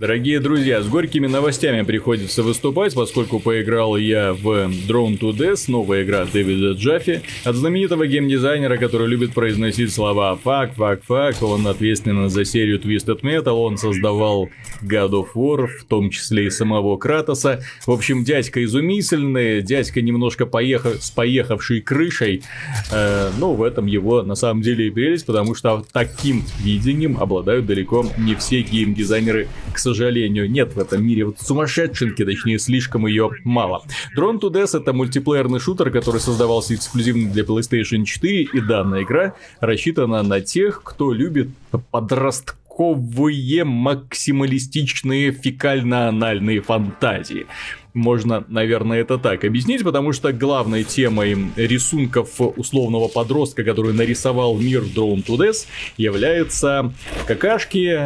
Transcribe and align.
Дорогие 0.00 0.40
друзья, 0.40 0.80
с 0.80 0.88
горькими 0.88 1.26
новостями 1.26 1.82
приходится 1.82 2.42
выступать, 2.42 2.94
поскольку 2.94 3.38
поиграл 3.38 3.98
я 3.98 4.32
в 4.32 4.46
Drawn 4.88 5.18
to 5.18 5.32
Death, 5.36 5.64
новая 5.68 6.04
игра 6.04 6.24
Дэвида 6.24 6.72
Джаффи, 6.72 7.20
от 7.44 7.54
знаменитого 7.54 8.06
геймдизайнера, 8.06 8.78
который 8.78 9.08
любит 9.08 9.34
произносить 9.34 9.92
слова 9.92 10.34
«fuck», 10.42 10.72
«fuck», 10.74 11.02
«fuck», 11.04 11.42
он 11.42 11.66
ответственен 11.66 12.30
за 12.30 12.46
серию 12.46 12.80
Twisted 12.80 13.20
Metal, 13.20 13.52
он 13.52 13.76
создавал 13.76 14.48
God 14.80 15.10
of 15.10 15.26
War, 15.34 15.66
в 15.66 15.84
том 15.84 16.08
числе 16.08 16.46
и 16.46 16.50
самого 16.50 16.96
Кратоса. 16.96 17.62
В 17.84 17.90
общем, 17.90 18.24
дядька 18.24 18.64
изумительный, 18.64 19.60
дядька 19.60 20.00
немножко 20.00 20.46
поехав... 20.46 21.04
с 21.04 21.10
поехавшей 21.10 21.82
крышей, 21.82 22.42
э, 22.90 23.30
но 23.36 23.52
в 23.52 23.62
этом 23.62 23.84
его 23.84 24.22
на 24.22 24.34
самом 24.34 24.62
деле 24.62 24.86
и 24.86 24.90
прелесть, 24.90 25.26
потому 25.26 25.54
что 25.54 25.84
таким 25.92 26.42
видением 26.62 27.18
обладают 27.20 27.66
далеко 27.66 28.06
не 28.16 28.34
все 28.34 28.62
геймдизайнеры, 28.62 29.46
к 29.74 29.78
сожалению 29.78 29.89
сожалению, 29.94 30.50
нет 30.50 30.74
в 30.74 30.78
этом 30.78 31.04
мире 31.04 31.24
вот 31.24 31.40
сумасшедшенки, 31.40 32.24
точнее, 32.24 32.58
слишком 32.58 33.06
ее 33.06 33.30
мало. 33.44 33.82
Drone 34.16 34.40
to 34.40 34.50
Death 34.50 34.78
это 34.78 34.92
мультиплеерный 34.92 35.60
шутер, 35.60 35.90
который 35.90 36.20
создавался 36.20 36.74
эксклюзивно 36.74 37.30
для 37.30 37.42
PlayStation 37.42 38.04
4, 38.04 38.42
и 38.52 38.60
данная 38.60 39.02
игра 39.02 39.34
рассчитана 39.60 40.22
на 40.22 40.40
тех, 40.40 40.82
кто 40.82 41.12
любит 41.12 41.48
подростковые 41.90 43.64
максималистичные 43.64 45.32
фекально-анальные 45.32 46.60
фантазии. 46.60 47.46
Можно, 47.94 48.44
наверное, 48.48 49.00
это 49.00 49.18
так 49.18 49.44
объяснить, 49.44 49.82
потому 49.82 50.12
что 50.12 50.32
главной 50.32 50.84
темой 50.84 51.36
рисунков 51.56 52.40
условного 52.40 53.08
подростка, 53.08 53.64
который 53.64 53.92
нарисовал 53.92 54.56
мир 54.56 54.82
Drone 54.82 55.24
to 55.24 55.36
Death, 55.36 55.66
является 55.96 56.92
какашки, 57.26 57.98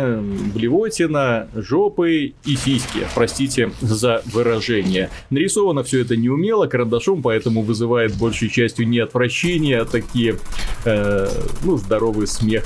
блевотина, 0.55 1.49
жопы 1.55 2.35
и 2.45 2.57
сиськи. 2.57 3.01
Простите 3.15 3.73
за 3.81 4.23
выражение. 4.27 5.11
Нарисовано 5.31 5.83
все 5.83 6.01
это 6.01 6.17
неумело, 6.17 6.67
карандашом, 6.67 7.23
поэтому 7.23 7.63
вызывает 7.63 8.17
большей 8.17 8.49
частью 8.49 8.89
не 8.89 8.99
отвращение, 9.01 9.81
а 9.81 9.85
такие, 9.85 10.37
э, 10.85 11.29
ну, 11.65 11.77
здоровый 11.77 12.27
смех 12.27 12.65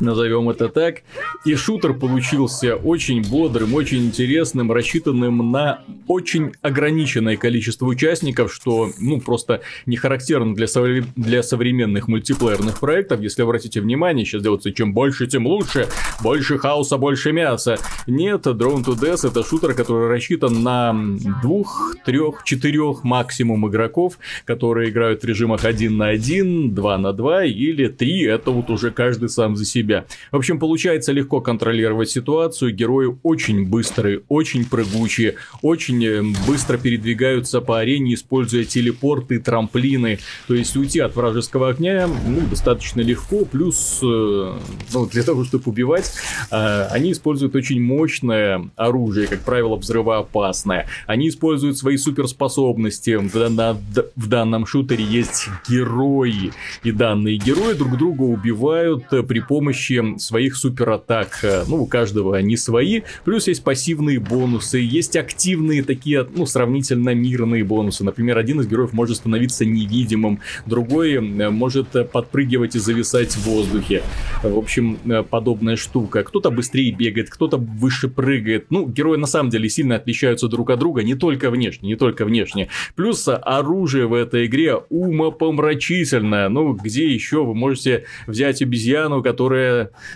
назовем 0.00 0.48
это 0.50 0.68
так. 0.68 1.02
И 1.44 1.54
шутер 1.54 1.94
получился 1.94 2.76
очень 2.76 3.22
бодрым, 3.28 3.74
очень 3.74 4.06
интересным, 4.06 4.72
рассчитанным 4.72 5.50
на 5.50 5.82
очень 6.06 6.52
ограниченное 6.62 7.36
количество 7.36 7.86
участников, 7.86 8.52
что, 8.52 8.90
ну, 8.98 9.20
просто 9.20 9.60
не 9.86 9.96
характерно 9.96 10.54
для, 10.54 10.66
совре- 10.66 11.04
для 11.16 11.42
современных 11.42 12.08
мультиплеерных 12.08 12.80
проектов. 12.80 13.20
Если 13.20 13.42
обратите 13.42 13.80
внимание, 13.80 14.24
сейчас 14.24 14.42
делается 14.42 14.72
чем 14.72 14.92
больше, 14.94 15.26
тем 15.26 15.46
лучше. 15.46 15.88
Больше 16.22 16.58
хаоса, 16.58 16.96
больше 16.96 17.32
мяса. 17.32 17.78
Нет, 18.06 18.46
Drone 18.46 18.84
to 18.84 18.98
Death 18.98 19.28
это 19.28 19.44
шутер, 19.44 19.74
который 19.74 20.08
рассчитан 20.08 20.62
на 20.62 20.94
двух, 21.42 21.96
трех, 22.04 22.44
четырех 22.44 23.04
максимум 23.04 23.68
игроков, 23.68 24.18
которые 24.44 24.90
играют 24.90 25.22
в 25.22 25.26
режимах 25.26 25.64
1 25.64 25.96
на 25.96 26.08
1, 26.08 26.74
2 26.74 26.98
на 26.98 27.12
2 27.12 27.44
или 27.44 27.88
3. 27.88 28.24
Это 28.24 28.50
вот 28.50 28.70
уже 28.70 28.90
каждый 28.90 29.28
сам 29.28 29.56
за 29.56 29.64
себя 29.64 29.87
себя. 29.88 30.04
В 30.30 30.36
общем, 30.36 30.58
получается 30.58 31.12
легко 31.12 31.40
контролировать 31.40 32.10
ситуацию. 32.10 32.74
Герои 32.74 33.16
очень 33.22 33.66
быстрые, 33.66 34.20
очень 34.28 34.64
прыгучие, 34.64 35.36
очень 35.62 36.04
э, 36.04 36.22
быстро 36.46 36.76
передвигаются 36.76 37.60
по 37.60 37.78
арене, 37.78 38.14
используя 38.14 38.64
телепорты, 38.64 39.38
трамплины. 39.38 40.18
То 40.46 40.54
есть 40.54 40.76
уйти 40.76 41.00
от 41.00 41.16
вражеского 41.16 41.70
огня 41.70 42.06
ну, 42.06 42.40
достаточно 42.48 43.00
легко. 43.00 43.44
Плюс, 43.44 44.00
э, 44.02 44.58
ну, 44.92 45.06
для 45.06 45.22
того, 45.22 45.44
чтобы 45.44 45.64
убивать, 45.66 46.12
э, 46.50 46.86
они 46.90 47.12
используют 47.12 47.56
очень 47.56 47.80
мощное 47.80 48.68
оружие, 48.76 49.26
как 49.26 49.40
правило, 49.40 49.76
взрывоопасное. 49.76 50.86
Они 51.06 51.28
используют 51.28 51.78
свои 51.78 51.96
суперспособности. 51.96 53.16
В, 53.18 54.28
данном 54.28 54.66
шутере 54.66 55.04
есть 55.04 55.48
герои. 55.68 56.52
И 56.84 56.92
данные 56.92 57.38
герои 57.38 57.72
друг 57.72 57.96
друга 57.96 58.22
убивают 58.22 59.04
при 59.08 59.40
помощи 59.40 59.77
помощи 59.78 60.18
своих 60.18 60.56
суператак. 60.56 61.38
Э, 61.42 61.64
ну, 61.66 61.82
у 61.82 61.86
каждого 61.86 62.36
они 62.36 62.56
свои. 62.56 63.02
Плюс 63.24 63.48
есть 63.48 63.62
пассивные 63.62 64.18
бонусы, 64.18 64.78
есть 64.78 65.16
активные 65.16 65.82
такие, 65.82 66.26
ну, 66.34 66.46
сравнительно 66.46 67.14
мирные 67.14 67.64
бонусы. 67.64 68.04
Например, 68.04 68.38
один 68.38 68.60
из 68.60 68.66
героев 68.66 68.92
может 68.92 69.16
становиться 69.16 69.64
невидимым, 69.64 70.40
другой 70.66 71.14
э, 71.14 71.50
может 71.50 71.88
подпрыгивать 72.12 72.76
и 72.76 72.78
зависать 72.78 73.32
в 73.32 73.44
воздухе. 73.44 74.02
В 74.42 74.58
общем, 74.58 74.98
э, 75.04 75.22
подобная 75.22 75.76
штука. 75.76 76.22
Кто-то 76.24 76.50
быстрее 76.50 76.90
бегает, 76.92 77.30
кто-то 77.30 77.56
выше 77.56 78.08
прыгает. 78.08 78.66
Ну, 78.70 78.86
герои 78.86 79.16
на 79.16 79.26
самом 79.26 79.50
деле 79.50 79.68
сильно 79.68 79.96
отличаются 79.96 80.48
друг 80.48 80.70
от 80.70 80.78
друга, 80.78 81.02
не 81.02 81.14
только 81.14 81.50
внешне, 81.50 81.88
не 81.88 81.96
только 81.96 82.24
внешне. 82.24 82.68
Плюс 82.96 83.28
оружие 83.28 84.06
в 84.06 84.14
этой 84.14 84.46
игре 84.46 84.74
умопомрачительное. 84.74 86.48
Ну, 86.48 86.72
где 86.72 87.06
еще 87.12 87.44
вы 87.44 87.54
можете 87.54 88.04
взять 88.26 88.62
обезьяну, 88.62 89.22
которая 89.22 89.67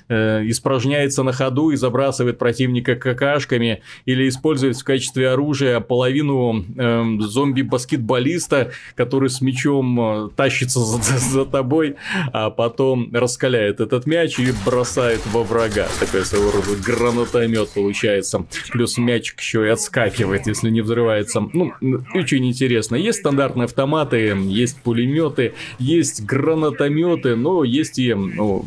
э, 0.09 0.43
испражняется 0.47 1.23
на 1.23 1.33
ходу 1.33 1.71
и 1.71 1.77
забрасывает 1.77 2.39
противника 2.39 2.97
какашками, 2.97 3.83
или 4.05 4.29
использует 4.29 4.77
в 4.77 4.85
качестве 4.85 5.31
оружия 5.31 5.81
половину 5.81 6.65
э, 6.77 7.05
зомби-баскетболиста, 7.21 8.73
который 8.95 9.31
с 9.31 9.41
мячом 9.41 10.01
э, 10.01 10.31
тащится 10.37 10.81
за, 10.81 11.19
за 11.19 11.45
тобой, 11.45 11.97
а 12.33 12.51
потом 12.51 13.11
раскаляет 13.12 13.81
этот 13.81 14.07
мяч 14.07 14.39
и 14.39 14.53
бросает 14.65 15.21
во 15.27 15.43
врага. 15.43 15.87
Такой 16.01 16.25
своего 16.25 16.51
рода 16.51 16.77
гранатомет 16.85 17.71
получается. 17.71 18.47
Плюс 18.71 18.99
мячик 18.99 19.41
еще 19.41 19.67
и 19.67 19.69
отскакивает, 19.69 20.47
если 20.47 20.71
не 20.71 20.81
взрывается. 20.81 21.41
Ну, 21.53 21.73
очень 22.15 22.47
интересно. 22.47 22.97
Есть 22.97 23.21
стандартные 23.21 23.65
автоматы, 23.65 24.37
есть 24.47 24.81
пулеметы, 24.83 25.55
есть 25.79 26.25
гранатометы, 26.25 27.37
но 27.37 27.65
есть 27.65 27.99
и 27.99 28.15
ну, 28.15 28.65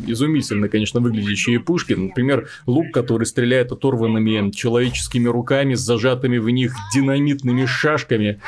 изумительно, 0.66 0.68
конечно, 0.68 1.00
выглядящие 1.00 1.60
пушки. 1.60 1.94
Например, 1.94 2.48
лук, 2.66 2.92
который 2.92 3.26
стреляет 3.26 3.72
оторванными 3.72 4.50
человеческими 4.50 5.28
руками 5.28 5.74
с 5.74 5.80
зажатыми 5.80 6.38
в 6.38 6.48
них 6.50 6.74
динамитными 6.94 7.66
шашками. 7.66 8.40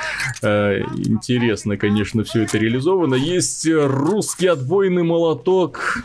Э, 0.42 0.80
интересно, 0.96 1.76
конечно, 1.76 2.24
все 2.24 2.42
это 2.42 2.58
реализовано. 2.58 3.14
Есть 3.14 3.66
русский 3.66 4.46
отбойный 4.46 5.02
молоток 5.02 6.04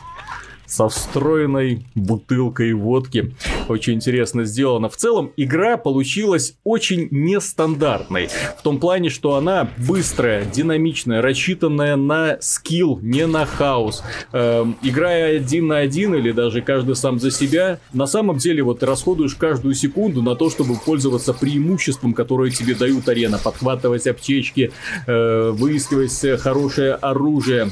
со 0.74 0.90
встроенной 0.90 1.86
бутылкой 1.94 2.74
водки. 2.74 3.36
Очень 3.70 3.94
интересно 3.94 4.44
сделано. 4.44 4.90
В 4.90 4.98
целом, 4.98 5.32
игра 5.38 5.78
получилась 5.78 6.56
очень 6.64 7.08
нестандартной. 7.12 8.30
В 8.58 8.64
том 8.64 8.80
плане, 8.80 9.10
что 9.10 9.36
она 9.36 9.70
быстрая, 9.78 10.46
динамичная, 10.46 11.22
рассчитанная 11.22 11.96
на 11.96 12.38
скилл, 12.42 12.98
не 13.04 13.28
на 13.28 13.46
хаос. 13.46 14.04
Эм, 14.32 14.76
играя 14.82 15.38
один 15.38 15.68
на 15.68 15.78
один 15.78 16.16
или 16.16 16.32
даже 16.32 16.62
каждый 16.62 16.96
сам 16.96 17.20
за 17.20 17.30
себя, 17.30 17.80
на 17.94 18.08
самом 18.08 18.38
деле 18.38 18.64
вот 18.64 18.82
расходуешь 18.82 19.36
каждую 19.36 19.76
секунду 19.76 20.24
на 20.24 20.36
то, 20.36 20.50
чтобы 20.50 20.76
пользоваться 20.76 21.34
преимуществом, 21.34 22.16
которое 22.16 22.50
тебе 22.50 22.74
дают 22.74 23.08
арена. 23.08 23.38
Подхватывать 23.38 24.08
аптечки, 24.08 24.72
э, 25.06 25.52
выискивать 25.52 26.42
хорошее 26.42 26.94
оружие 26.96 27.70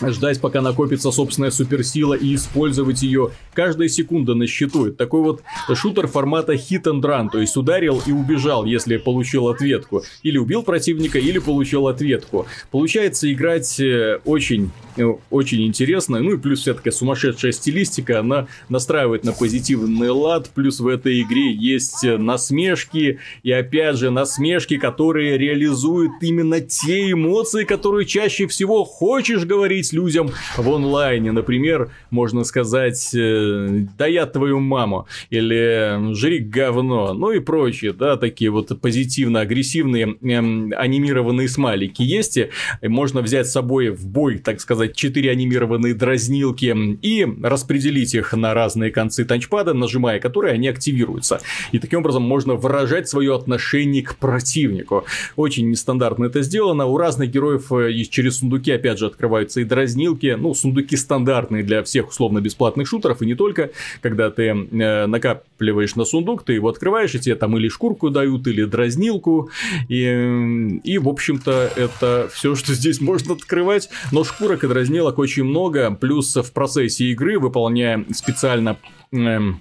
ждать, 0.00 0.40
пока 0.40 0.60
накопится 0.60 1.10
собственная 1.10 1.50
суперсила 1.50 2.14
и 2.14 2.34
использовать 2.34 3.02
ее. 3.02 3.30
Каждая 3.54 3.88
секунда 3.88 4.34
на 4.34 4.46
счету. 4.46 4.86
Это 4.86 4.96
такой 4.96 5.22
вот 5.22 5.42
шутер 5.74 6.06
формата 6.06 6.54
hit 6.54 6.84
and 6.84 7.02
run, 7.02 7.28
то 7.30 7.38
есть 7.38 7.56
ударил 7.56 8.02
и 8.06 8.12
убежал, 8.12 8.64
если 8.64 8.96
получил 8.96 9.48
ответку. 9.48 10.02
Или 10.22 10.38
убил 10.38 10.62
противника, 10.62 11.18
или 11.18 11.38
получил 11.38 11.88
ответку. 11.88 12.46
Получается 12.70 13.32
играть 13.32 13.78
э, 13.80 14.20
очень 14.24 14.70
Э, 14.96 15.14
очень 15.30 15.66
интересно. 15.66 16.20
Ну 16.20 16.34
и 16.34 16.38
плюс 16.38 16.60
вся 16.60 16.74
такая 16.74 16.92
сумасшедшая 16.92 17.52
стилистика, 17.52 18.20
она 18.20 18.46
настраивает 18.68 19.24
на 19.24 19.32
позитивный 19.32 20.10
лад. 20.10 20.50
Плюс 20.54 20.80
в 20.80 20.86
этой 20.86 21.22
игре 21.22 21.52
есть 21.52 22.02
насмешки. 22.02 23.18
И 23.42 23.52
опять 23.52 23.96
же, 23.96 24.10
насмешки, 24.10 24.76
которые 24.76 25.38
реализуют 25.38 26.12
именно 26.20 26.60
те 26.60 27.12
эмоции, 27.12 27.64
которые 27.64 28.06
чаще 28.06 28.46
всего 28.46 28.84
хочешь 28.84 29.44
говорить 29.44 29.81
людям 29.90 30.30
в 30.56 30.70
онлайне. 30.70 31.32
Например, 31.32 31.90
можно 32.10 32.44
сказать, 32.44 33.14
э, 33.14 33.86
да 33.98 34.06
я 34.06 34.26
твою 34.26 34.60
маму. 34.60 35.06
Или 35.30 36.14
жри 36.14 36.38
говно. 36.38 37.14
Ну 37.14 37.30
и 37.32 37.40
прочие, 37.40 37.92
да, 37.92 38.16
такие 38.16 38.50
вот 38.50 38.80
позитивно-агрессивные 38.80 40.16
эм, 40.22 40.72
анимированные 40.76 41.48
смайлики 41.48 42.02
есть. 42.02 42.38
Можно 42.82 43.22
взять 43.22 43.46
с 43.48 43.52
собой 43.52 43.90
в 43.90 44.06
бой, 44.06 44.38
так 44.38 44.60
сказать, 44.60 44.94
4 44.96 45.30
анимированные 45.30 45.94
дразнилки 45.94 46.74
и 47.02 47.26
распределить 47.42 48.14
их 48.14 48.32
на 48.32 48.54
разные 48.54 48.90
концы 48.90 49.24
танчпада, 49.24 49.74
нажимая 49.74 50.20
которые 50.20 50.54
они 50.54 50.68
активируются. 50.68 51.40
И 51.72 51.78
таким 51.78 52.00
образом 52.00 52.22
можно 52.22 52.54
выражать 52.54 53.08
свое 53.08 53.34
отношение 53.34 54.02
к 54.02 54.16
противнику. 54.16 55.04
Очень 55.36 55.70
нестандартно 55.70 56.26
это 56.26 56.42
сделано. 56.42 56.86
У 56.86 56.96
разных 56.96 57.30
героев 57.30 57.72
э, 57.72 57.92
через 58.04 58.38
сундуки, 58.38 58.70
опять 58.70 58.98
же, 58.98 59.06
открываются 59.06 59.60
и 59.60 59.64
дразнилки, 59.72 60.36
ну, 60.38 60.52
сундуки 60.54 60.96
стандартные 60.96 61.62
для 61.62 61.82
всех 61.82 62.10
условно-бесплатных 62.10 62.86
шутеров, 62.86 63.22
и 63.22 63.26
не 63.26 63.34
только, 63.34 63.70
когда 64.02 64.30
ты 64.30 64.48
э, 64.48 65.06
накапливаешь 65.06 65.96
на 65.96 66.04
сундук, 66.04 66.44
ты 66.44 66.52
его 66.52 66.68
открываешь, 66.68 67.14
и 67.14 67.18
тебе 67.18 67.36
там 67.36 67.56
или 67.56 67.68
шкурку 67.68 68.10
дают, 68.10 68.46
или 68.46 68.64
дразнилку, 68.64 69.50
и, 69.88 70.80
и 70.84 70.98
в 70.98 71.08
общем-то, 71.08 71.72
это 71.74 72.28
все, 72.32 72.54
что 72.54 72.74
здесь 72.74 73.00
можно 73.00 73.32
открывать, 73.32 73.88
но 74.12 74.24
шкурок 74.24 74.64
и 74.64 74.68
дразнилок 74.68 75.18
очень 75.18 75.44
много, 75.44 75.90
плюс 75.90 76.36
в 76.36 76.52
процессе 76.52 77.06
игры, 77.06 77.38
выполняя 77.38 78.04
специально 78.12 78.76
эм, 79.12 79.60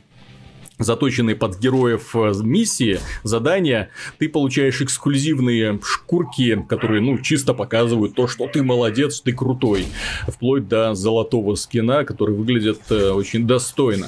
заточенные 0.83 1.35
под 1.35 1.59
героев 1.59 2.15
э, 2.15 2.33
миссии, 2.43 2.99
задания, 3.23 3.89
ты 4.17 4.29
получаешь 4.29 4.81
эксклюзивные 4.81 5.79
шкурки, 5.83 6.65
которые, 6.67 7.01
ну, 7.01 7.17
чисто 7.19 7.53
показывают 7.53 8.15
то, 8.15 8.27
что 8.27 8.47
ты 8.47 8.63
молодец, 8.63 9.21
ты 9.21 9.33
крутой. 9.33 9.85
Вплоть 10.27 10.67
до 10.67 10.93
золотого 10.93 11.55
скина, 11.55 12.03
который 12.03 12.35
выглядит 12.35 12.79
э, 12.89 13.11
очень 13.11 13.47
достойно. 13.47 14.07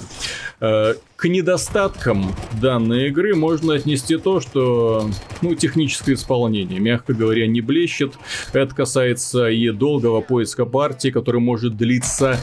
К 1.15 1.29
недостаткам 1.29 2.35
данной 2.61 3.07
игры 3.07 3.33
можно 3.35 3.75
отнести 3.75 4.17
то, 4.17 4.41
что 4.41 5.09
ну, 5.41 5.55
техническое 5.55 6.13
исполнение, 6.13 6.79
мягко 6.79 7.13
говоря, 7.13 7.47
не 7.47 7.61
блещет. 7.61 8.13
Это 8.51 8.75
касается 8.75 9.47
и 9.47 9.69
долгого 9.69 10.21
поиска 10.21 10.65
партии, 10.65 11.09
который 11.09 11.39
может 11.39 11.77
длиться 11.77 12.39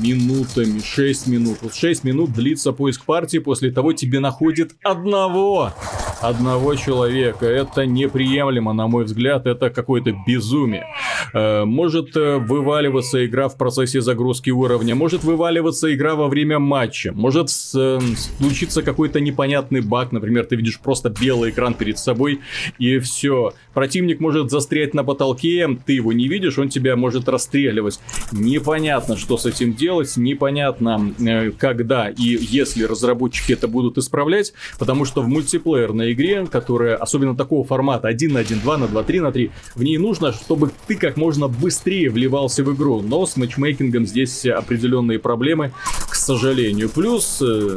минутами, 0.00 0.80
6 0.80 1.26
минут. 1.26 1.58
Вот 1.60 1.74
6 1.74 2.04
минут 2.04 2.32
длится 2.32 2.72
поиск 2.72 3.04
партии, 3.04 3.38
после 3.38 3.70
того 3.70 3.92
тебе 3.92 4.20
находит 4.20 4.72
одного, 4.82 5.72
одного 6.20 6.74
человека. 6.76 7.46
Это 7.46 7.84
неприемлемо, 7.84 8.72
на 8.72 8.86
мой 8.86 9.04
взгляд, 9.04 9.46
это 9.46 9.70
какое-то 9.70 10.14
безумие. 10.26 10.86
Э, 11.32 11.64
может 11.64 12.16
э, 12.16 12.38
вываливаться 12.38 13.24
игра 13.24 13.48
в 13.48 13.56
процессе 13.56 14.00
загрузки 14.00 14.50
уровня, 14.50 14.94
может 14.94 15.24
вываливаться 15.24 15.92
игра 15.94 16.14
во 16.14 16.28
время 16.28 16.58
матча, 16.58 17.12
может 17.12 17.48
э, 17.74 17.98
случиться 18.38 18.82
какой-то 18.82 19.20
непонятный 19.20 19.80
баг, 19.80 20.12
например, 20.12 20.46
ты 20.46 20.56
видишь 20.56 20.80
просто 20.80 21.10
белый 21.10 21.50
экран 21.50 21.74
перед 21.74 21.98
собой, 21.98 22.40
и 22.78 22.98
все. 22.98 23.52
Противник 23.74 24.20
может 24.20 24.50
застрять 24.50 24.94
на 24.94 25.04
потолке, 25.04 25.68
ты 25.86 25.92
его 25.92 26.12
не 26.12 26.28
видишь, 26.28 26.58
он 26.58 26.68
тебя 26.68 26.96
может 26.96 27.28
расстреливать. 27.28 28.00
Непонятно, 28.32 29.16
что 29.16 29.36
с 29.36 29.46
этим 29.46 29.74
делать, 29.74 30.16
непонятно, 30.16 31.14
когда 31.58 32.08
и 32.08 32.22
если 32.22 32.84
разработчики 32.84 33.52
это 33.52 33.68
будут 33.68 33.98
исправлять, 33.98 34.52
потому 34.78 35.04
что 35.04 35.22
в 35.22 35.28
мультиплеерной 35.28 36.12
игре, 36.12 36.46
которая 36.46 36.96
особенно 36.96 37.36
такого 37.36 37.64
формата 37.64 38.08
1 38.08 38.32
на 38.32 38.40
1, 38.40 38.60
2 38.60 38.78
на 38.78 38.88
2, 38.88 39.02
3 39.02 39.20
на 39.20 39.32
3, 39.32 39.50
в 39.74 39.82
ней 39.82 39.98
нужно, 39.98 40.32
чтобы 40.32 40.70
ты 40.86 40.96
как 40.96 41.16
можно 41.20 41.48
быстрее 41.48 42.10
вливался 42.10 42.64
в 42.64 42.74
игру, 42.74 43.02
но 43.02 43.26
с 43.26 43.36
матчмейкингом 43.36 44.06
здесь 44.06 44.46
определенные 44.46 45.18
проблемы, 45.18 45.72
к 46.08 46.14
сожалению. 46.14 46.88
Плюс 46.88 47.40
э, 47.42 47.76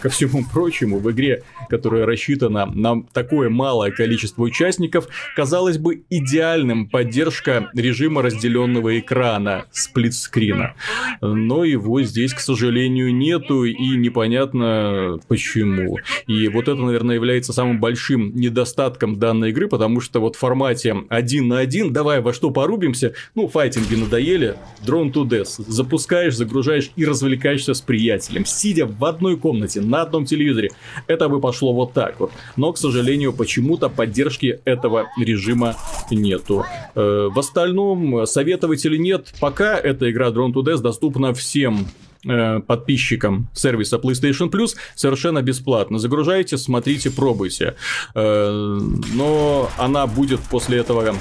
ко 0.00 0.08
всему 0.08 0.44
прочему, 0.52 0.98
в 0.98 1.10
игре, 1.10 1.42
которая 1.68 2.06
рассчитана 2.06 2.66
на 2.66 3.02
такое 3.12 3.48
малое 3.48 3.90
количество 3.90 4.42
участников, 4.42 5.08
казалось 5.36 5.78
бы 5.78 6.02
идеальным 6.10 6.88
поддержка 6.88 7.70
режима 7.74 8.22
разделенного 8.22 8.98
экрана, 8.98 9.66
сплитскрина. 9.72 10.74
Но 11.20 11.64
его 11.64 12.02
здесь, 12.02 12.32
к 12.32 12.40
сожалению, 12.40 13.14
нету, 13.14 13.64
и 13.64 13.96
непонятно 13.96 15.18
почему. 15.28 15.98
И 16.26 16.48
вот 16.48 16.68
это, 16.68 16.80
наверное, 16.80 17.16
является 17.16 17.52
самым 17.52 17.80
большим 17.80 18.34
недостатком 18.34 19.18
данной 19.18 19.50
игры, 19.50 19.68
потому 19.68 20.00
что 20.00 20.20
вот 20.20 20.36
в 20.36 20.38
формате 20.38 20.96
один 21.08 21.48
на 21.48 21.58
один, 21.58 21.92
давай 21.92 22.20
во 22.20 22.32
что 22.32 22.50
порубимся, 22.50 23.14
ну, 23.34 23.48
файтинги 23.48 23.94
надоели, 23.94 24.56
Drone 24.86 25.12
to 25.12 25.24
Death, 25.24 25.62
запускаешь, 25.66 26.36
загружаешь 26.36 26.90
и 26.96 27.04
развлекаешься 27.04 27.74
с 27.74 27.80
приятелем, 27.80 28.44
сидя 28.44 28.86
в 28.86 29.04
одной 29.04 29.36
комнате, 29.36 29.80
на 29.90 30.02
одном 30.02 30.24
телевизоре. 30.24 30.70
Это 31.06 31.28
бы 31.28 31.40
пошло 31.40 31.72
вот 31.72 31.92
так 31.92 32.20
вот. 32.20 32.32
Но, 32.56 32.72
к 32.72 32.78
сожалению, 32.78 33.32
почему-то 33.32 33.88
поддержки 33.88 34.60
этого 34.64 35.08
режима 35.18 35.76
нету. 36.10 36.64
Э, 36.94 37.28
в 37.30 37.38
остальном, 37.38 38.26
советовать 38.26 38.84
или 38.84 38.96
нет, 38.96 39.34
пока 39.40 39.76
эта 39.76 40.10
игра 40.10 40.28
Drone 40.28 40.52
to 40.52 40.62
Death 40.62 40.80
доступна 40.80 41.34
всем 41.34 41.86
э, 42.26 42.60
подписчикам 42.60 43.48
сервиса 43.54 43.96
PlayStation 43.96 44.50
Plus 44.50 44.76
совершенно 44.94 45.42
бесплатно. 45.42 45.98
Загружайте, 45.98 46.58
смотрите, 46.58 47.10
пробуйте. 47.10 47.74
Э, 48.14 48.78
но 49.14 49.70
она 49.78 50.06
будет 50.06 50.40
после 50.50 50.78
этого 50.78 51.14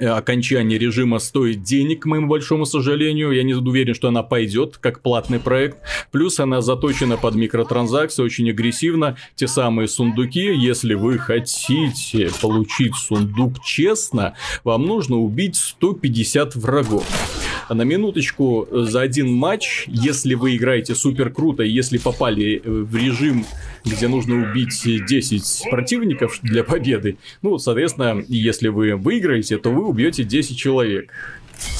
окончание 0.00 0.78
режима 0.78 1.18
стоит 1.18 1.62
денег, 1.62 2.02
к 2.02 2.06
моему 2.06 2.28
большому 2.28 2.66
сожалению. 2.66 3.32
Я 3.32 3.42
не 3.42 3.54
уверен, 3.54 3.94
что 3.94 4.08
она 4.08 4.22
пойдет 4.22 4.78
как 4.78 5.00
платный 5.00 5.40
проект. 5.40 5.78
Плюс 6.12 6.40
она 6.40 6.60
заточена 6.60 7.16
под 7.16 7.34
микротранзакции, 7.34 8.22
очень 8.22 8.50
агрессивно. 8.50 9.16
Те 9.34 9.48
самые 9.48 9.88
сундуки, 9.88 10.54
если 10.54 10.94
вы 10.94 11.18
хотите 11.18 12.30
получить 12.40 12.94
сундук 12.94 13.62
честно, 13.64 14.34
вам 14.64 14.86
нужно 14.86 15.16
убить 15.16 15.56
150 15.56 16.56
врагов. 16.56 17.35
На 17.68 17.82
минуточку, 17.82 18.68
за 18.70 19.00
один 19.00 19.32
матч, 19.32 19.84
если 19.88 20.34
вы 20.34 20.56
играете 20.56 20.94
супер 20.94 21.30
круто, 21.30 21.64
если 21.64 21.98
попали 21.98 22.62
э, 22.62 22.70
в 22.70 22.94
режим, 22.94 23.44
где 23.84 24.06
нужно 24.06 24.36
убить 24.36 24.82
10 24.84 25.70
противников 25.70 26.38
для 26.42 26.62
победы, 26.62 27.16
ну, 27.42 27.58
соответственно, 27.58 28.24
если 28.28 28.68
вы 28.68 28.94
выиграете, 28.94 29.58
то 29.58 29.70
вы 29.70 29.84
убьете 29.86 30.22
10 30.22 30.56
человек. 30.56 31.10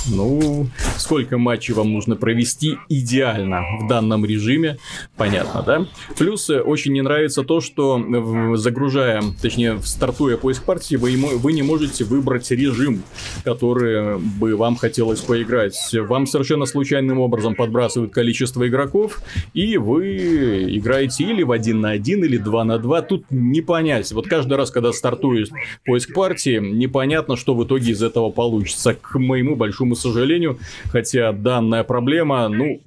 Ну, 0.08 0.69
сколько 0.99 1.38
матчей 1.38 1.75
вам 1.75 1.93
нужно 1.93 2.17
провести 2.17 2.78
идеально 2.88 3.62
в 3.81 3.88
данном 3.88 4.25
режиме, 4.25 4.78
понятно, 5.17 5.62
да? 5.62 5.87
Плюс 6.17 6.49
э, 6.49 6.61
очень 6.61 6.93
не 6.93 7.02
нравится 7.02 7.43
то, 7.43 7.61
что 7.61 8.56
загружая, 8.56 9.23
точнее, 9.40 9.81
стартуя 9.82 10.37
поиск 10.37 10.64
партии, 10.64 10.96
вы, 10.96 11.17
вы 11.17 11.52
не 11.52 11.62
можете 11.62 12.05
выбрать 12.05 12.50
режим, 12.50 13.02
который 13.44 14.19
бы 14.19 14.56
вам 14.56 14.76
хотелось 14.76 15.20
поиграть. 15.20 15.76
Вам 15.93 16.26
совершенно 16.26 16.67
случайным 16.67 17.19
образом 17.20 17.55
подбрасывают 17.55 18.12
количество 18.12 18.67
игроков, 18.67 19.20
и 19.55 19.76
вы 19.76 20.76
играете 20.76 21.25
или 21.25 21.43
в 21.43 21.50
1 21.50 21.81
на 21.81 21.90
1, 21.90 22.25
или 22.25 22.38
2 22.38 22.64
на 22.64 22.78
2. 22.78 23.02
Тут 23.02 23.25
не 23.31 23.61
понять. 23.61 24.12
Вот 24.12 24.28
каждый 24.28 24.56
раз, 24.56 24.70
когда 24.70 24.93
стартует 24.93 25.50
поиск 25.84 26.14
партии, 26.14 26.61
непонятно, 26.61 27.37
что 27.37 27.55
в 27.55 27.64
итоге 27.64 27.93
из 27.93 28.02
этого 28.02 28.31
получится. 28.31 28.94
К 28.94 29.19
моему 29.19 29.56
большому 29.56 29.65
сожалению. 29.94 30.58
Хотя 30.90 31.32
данная 31.32 31.84
проблема, 31.84 32.48
ну, 32.48 32.80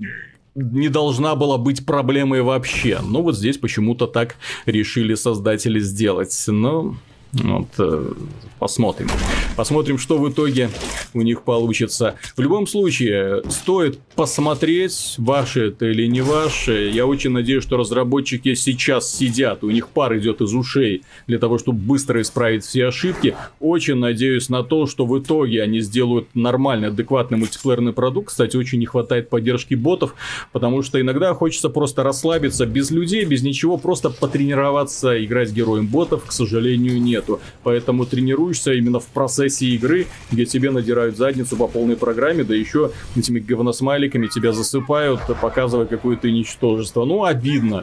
не 0.55 0.89
должна 0.89 1.35
была 1.35 1.57
быть 1.57 1.85
проблемой 1.85 2.41
вообще. 2.41 2.99
Но 3.03 3.21
вот 3.21 3.37
здесь 3.37 3.57
почему-то 3.57 4.07
так 4.07 4.35
решили 4.65 5.15
создатели 5.15 5.79
сделать. 5.79 6.43
Но 6.47 6.95
вот, 7.31 7.67
э, 7.77 8.13
посмотрим. 8.57 9.07
Посмотрим, 9.55 9.99
что 9.99 10.17
в 10.17 10.29
итоге 10.29 10.69
у 11.13 11.21
них 11.21 11.43
получится. 11.43 12.15
В 12.35 12.41
любом 12.41 12.65
случае, 12.65 13.43
стоит 13.49 13.99
посмотреть, 14.15 15.15
ваше 15.17 15.67
это 15.67 15.85
или 15.85 16.07
не 16.07 16.21
ваше. 16.21 16.89
Я 16.89 17.05
очень 17.05 17.29
надеюсь, 17.29 17.63
что 17.63 17.77
разработчики 17.77 18.55
сейчас 18.55 19.13
сидят, 19.13 19.63
у 19.63 19.69
них 19.69 19.89
пар 19.89 20.17
идет 20.17 20.41
из 20.41 20.53
ушей 20.53 21.03
для 21.27 21.37
того, 21.37 21.59
чтобы 21.59 21.79
быстро 21.79 22.21
исправить 22.21 22.63
все 22.63 22.87
ошибки. 22.87 23.35
Очень 23.59 23.95
надеюсь 23.95 24.49
на 24.49 24.63
то, 24.63 24.87
что 24.87 25.05
в 25.05 25.19
итоге 25.19 25.61
они 25.61 25.81
сделают 25.81 26.27
нормальный, 26.33 26.87
адекватный 26.87 27.37
мультиплеерный 27.37 27.93
продукт. 27.93 28.29
Кстати, 28.29 28.57
очень 28.57 28.79
не 28.79 28.87
хватает 28.87 29.29
поддержки 29.29 29.75
ботов, 29.75 30.15
потому 30.51 30.81
что 30.81 30.99
иногда 30.99 31.35
хочется 31.35 31.69
просто 31.69 32.01
расслабиться 32.01 32.65
без 32.65 32.89
людей, 32.89 33.23
без 33.23 33.43
ничего, 33.43 33.77
просто 33.77 34.09
потренироваться, 34.09 35.23
играть 35.23 35.51
героем 35.51 35.85
ботов, 35.85 36.25
к 36.25 36.31
сожалению, 36.31 36.99
нет 36.99 37.18
нету. 37.19 37.39
Поэтому 37.63 38.05
тренируешься 38.05 38.73
именно 38.73 38.99
в 38.99 39.07
процессе 39.07 39.65
игры, 39.67 40.07
где 40.31 40.45
тебе 40.45 40.71
надирают 40.71 41.17
задницу 41.17 41.55
по 41.55 41.67
полной 41.67 41.95
программе, 41.95 42.43
да 42.43 42.55
еще 42.55 42.91
этими 43.15 43.39
говносмайликами 43.39 44.27
тебя 44.27 44.53
засыпают, 44.53 45.21
показывая 45.41 45.85
какое-то 45.85 46.29
ничтожество. 46.31 47.05
Ну, 47.05 47.23
обидно, 47.23 47.81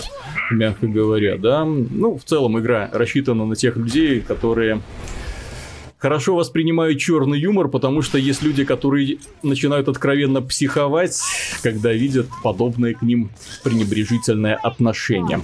мягко 0.50 0.86
говоря, 0.86 1.36
да. 1.36 1.64
Ну, 1.64 2.16
в 2.16 2.24
целом 2.24 2.58
игра 2.58 2.90
рассчитана 2.92 3.46
на 3.46 3.56
тех 3.56 3.76
людей, 3.76 4.20
которые 4.20 4.80
хорошо 5.98 6.36
воспринимают 6.36 6.98
черный 6.98 7.38
юмор, 7.38 7.68
потому 7.68 8.02
что 8.02 8.18
есть 8.18 8.42
люди, 8.42 8.64
которые 8.64 9.18
начинают 9.42 9.88
откровенно 9.88 10.42
психовать, 10.42 11.20
когда 11.62 11.92
видят 11.92 12.26
подобное 12.42 12.94
к 12.94 13.02
ним 13.02 13.30
пренебрежительное 13.64 14.54
отношение 14.54 15.40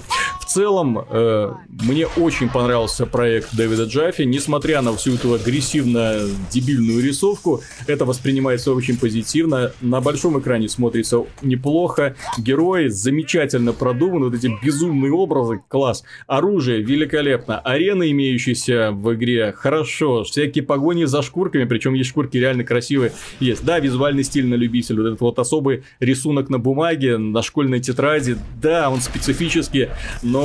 целом, 0.53 0.99
э, 1.09 1.53
мне 1.67 2.05
очень 2.05 2.49
понравился 2.49 3.05
проект 3.05 3.55
Дэвида 3.55 3.85
Джаффи. 3.85 4.21
Несмотря 4.21 4.81
на 4.81 4.95
всю 4.95 5.15
эту 5.15 5.33
агрессивно-дебильную 5.33 7.03
рисовку, 7.03 7.61
это 7.87 8.05
воспринимается 8.05 8.71
очень 8.71 8.97
позитивно. 8.97 9.71
На 9.81 9.99
большом 9.99 10.39
экране 10.39 10.69
смотрится 10.69 11.23
неплохо. 11.41 12.15
Герои 12.37 12.89
замечательно 12.89 13.73
продуманы. 13.73 14.25
Вот 14.25 14.35
эти 14.35 14.51
безумные 14.63 15.11
образы, 15.11 15.61
класс. 15.67 16.03
Оружие 16.27 16.81
великолепно. 16.81 17.59
Арены, 17.59 18.11
имеющиеся 18.11 18.91
в 18.91 19.13
игре, 19.15 19.53
хорошо. 19.53 20.23
Всякие 20.23 20.63
погони 20.63 21.05
за 21.05 21.23
шкурками, 21.23 21.65
причем 21.65 21.95
есть 21.95 22.11
шкурки 22.11 22.37
реально 22.37 22.63
красивые. 22.63 23.11
Есть, 23.39 23.65
да, 23.65 23.79
визуальный 23.79 24.23
стиль 24.23 24.45
на 24.45 24.55
любителя. 24.55 24.97
Вот 25.01 25.07
этот 25.07 25.21
вот 25.21 25.39
особый 25.39 25.83
рисунок 25.99 26.49
на 26.49 26.59
бумаге, 26.59 27.17
на 27.17 27.41
школьной 27.41 27.79
тетради. 27.79 28.37
Да, 28.61 28.91
он 28.91 29.01
специфический, 29.01 29.89
но 30.21 30.42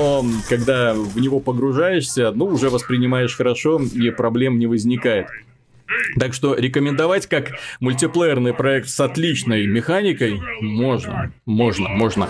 когда 0.49 0.95
в 0.95 1.19
него 1.21 1.41
погружаешься, 1.41 2.33
ну, 2.33 2.47
уже 2.47 2.71
воспринимаешь 2.71 3.37
хорошо, 3.37 3.81
и 3.81 4.11
проблем 4.11 4.59
не 4.59 4.67
возникает. 4.67 5.27
Так 6.19 6.35
что 6.35 6.55
рекомендовать 6.55 7.27
как 7.27 7.53
мультиплеерный 7.81 8.53
проект 8.53 8.89
с 8.89 9.01
отличной 9.01 9.67
механикой 9.67 10.41
можно, 10.61 11.33
можно, 11.47 11.89
можно. 11.89 12.29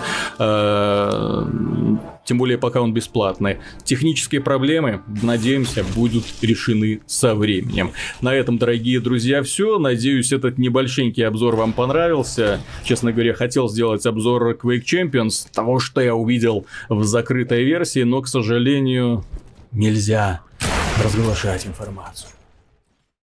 Тем 2.29 2.37
более 2.37 2.59
пока 2.59 2.79
он 2.81 2.93
бесплатный. 2.93 3.57
Технические 3.83 4.39
проблемы, 4.39 5.01
надеемся, 5.23 5.83
будут 5.95 6.25
решены 6.43 7.01
со 7.07 7.33
временем. 7.33 7.91
На 8.21 8.35
этом, 8.35 8.59
дорогие 8.59 8.99
друзья, 8.99 9.41
все. 9.41 9.79
Надеюсь, 9.79 10.31
этот 10.31 10.59
небольшенький 10.59 11.25
обзор 11.25 11.55
вам 11.55 11.73
понравился. 11.73 12.61
Честно 12.83 13.11
говоря, 13.11 13.33
хотел 13.33 13.67
сделать 13.67 14.05
обзор 14.05 14.51
Quake 14.61 14.83
Champions, 14.83 15.47
того, 15.51 15.79
что 15.79 16.01
я 16.01 16.13
увидел 16.13 16.67
в 16.87 17.03
закрытой 17.03 17.63
версии, 17.63 18.03
но, 18.03 18.21
к 18.21 18.27
сожалению, 18.27 19.25
нельзя 19.71 20.41
разглашать 21.03 21.65
информацию. 21.65 22.29